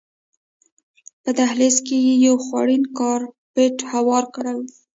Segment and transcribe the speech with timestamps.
[1.23, 4.61] په دهلیز کې یې یو خوړین کارپېټ هوار کړی و.